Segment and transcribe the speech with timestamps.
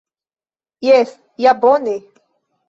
[0.87, 1.11] Jes,
[1.45, 1.95] ja bone!